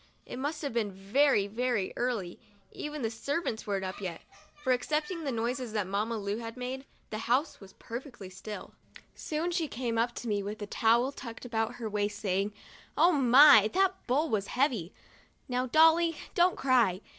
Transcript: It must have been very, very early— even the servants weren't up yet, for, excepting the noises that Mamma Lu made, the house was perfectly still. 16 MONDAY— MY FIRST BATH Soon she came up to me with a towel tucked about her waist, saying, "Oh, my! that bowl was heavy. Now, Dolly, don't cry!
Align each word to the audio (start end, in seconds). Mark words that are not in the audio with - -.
It 0.25 0.39
must 0.39 0.63
have 0.63 0.73
been 0.73 0.91
very, 0.91 1.45
very 1.45 1.93
early— 1.95 2.39
even 2.71 3.03
the 3.03 3.11
servants 3.11 3.67
weren't 3.67 3.85
up 3.85 4.01
yet, 4.01 4.23
for, 4.55 4.73
excepting 4.73 5.23
the 5.25 5.31
noises 5.31 5.73
that 5.73 5.85
Mamma 5.85 6.17
Lu 6.17 6.43
made, 6.55 6.87
the 7.11 7.19
house 7.19 7.59
was 7.59 7.73
perfectly 7.73 8.27
still. 8.27 8.73
16 8.73 8.73
MONDAY— 8.73 8.95
MY 8.95 8.95
FIRST 8.95 9.13
BATH 9.13 9.21
Soon 9.21 9.51
she 9.63 9.67
came 9.83 9.97
up 9.99 10.15
to 10.15 10.27
me 10.27 10.41
with 10.41 10.59
a 10.59 10.65
towel 10.65 11.11
tucked 11.11 11.45
about 11.45 11.75
her 11.75 11.87
waist, 11.87 12.17
saying, 12.19 12.51
"Oh, 12.97 13.11
my! 13.11 13.69
that 13.75 14.07
bowl 14.07 14.27
was 14.31 14.47
heavy. 14.47 14.91
Now, 15.47 15.67
Dolly, 15.67 16.17
don't 16.33 16.57
cry! 16.57 17.01